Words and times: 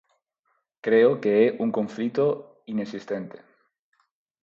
Creo 0.85 1.11
que 1.21 1.31
é 1.45 1.45
un 1.63 1.69
conflito 1.77 2.25
inexistente. 2.73 3.37